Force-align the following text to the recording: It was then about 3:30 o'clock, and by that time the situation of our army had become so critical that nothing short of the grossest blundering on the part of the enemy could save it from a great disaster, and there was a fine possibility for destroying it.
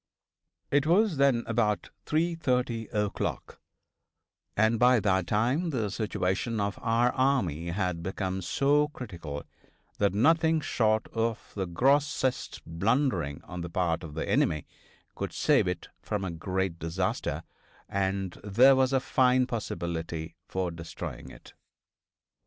It 0.71 0.87
was 0.87 1.17
then 1.17 1.43
about 1.45 1.91
3:30 2.07 2.91
o'clock, 2.91 3.61
and 4.57 4.79
by 4.79 4.99
that 4.99 5.27
time 5.27 5.69
the 5.69 5.91
situation 5.91 6.59
of 6.59 6.79
our 6.81 7.11
army 7.11 7.67
had 7.67 8.01
become 8.01 8.41
so 8.41 8.87
critical 8.87 9.43
that 9.99 10.15
nothing 10.15 10.59
short 10.59 11.07
of 11.13 11.51
the 11.53 11.67
grossest 11.67 12.63
blundering 12.65 13.43
on 13.43 13.61
the 13.61 13.69
part 13.69 14.01
of 14.01 14.15
the 14.15 14.27
enemy 14.27 14.65
could 15.13 15.33
save 15.33 15.67
it 15.67 15.89
from 16.01 16.25
a 16.25 16.31
great 16.31 16.79
disaster, 16.79 17.43
and 17.87 18.41
there 18.43 18.75
was 18.75 18.93
a 18.93 18.99
fine 18.99 19.45
possibility 19.45 20.35
for 20.47 20.71
destroying 20.71 21.29
it. 21.29 21.53